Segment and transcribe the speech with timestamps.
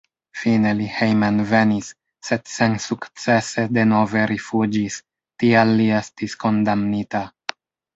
[0.43, 1.91] Fine li hejmenvenis,
[2.31, 5.01] sed sensukcese denove rifuĝis,
[5.45, 7.29] tial li estis kondamnita.